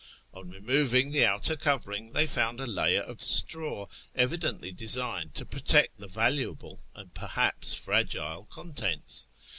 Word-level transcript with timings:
On 0.33 0.49
removino 0.49 1.11
the 1.11 1.25
outer 1.27 1.55
coverino 1.55 2.11
they 2.11 2.25
found 2.25 2.59
a 2.59 2.65
layer 2.65 3.01
of 3.03 3.21
straw, 3.21 3.85
evidently 4.15 4.71
designed 4.71 5.35
to 5.35 5.45
protect 5.45 5.99
the 5.99 6.07
valuable 6.07 6.79
and 6.95 7.13
perhaps 7.13 7.75
fragile 7.75 8.45
contents. 8.45 9.27